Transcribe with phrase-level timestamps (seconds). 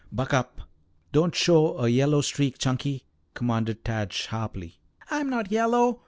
[0.11, 0.61] "Buck up!
[1.11, 3.03] Don't show a yellow streak, Chunky!"
[3.35, 4.79] commanded Tad sharply.
[5.11, 5.99] "I'm not yellow.